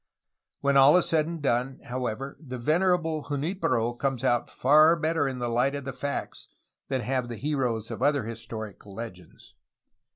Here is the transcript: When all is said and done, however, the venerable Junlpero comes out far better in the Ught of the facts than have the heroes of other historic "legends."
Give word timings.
When 0.61 0.77
all 0.77 0.97
is 0.97 1.07
said 1.07 1.27
and 1.27 1.43
done, 1.43 1.79
however, 1.85 2.35
the 2.39 2.57
venerable 2.57 3.21
Junlpero 3.25 3.93
comes 3.93 4.23
out 4.23 4.49
far 4.49 4.95
better 4.95 5.27
in 5.27 5.37
the 5.37 5.47
Ught 5.47 5.75
of 5.77 5.85
the 5.85 5.93
facts 5.93 6.47
than 6.87 7.01
have 7.01 7.27
the 7.29 7.35
heroes 7.37 7.91
of 7.91 8.01
other 8.01 8.23
historic 8.23 8.83
"legends." 8.87 9.53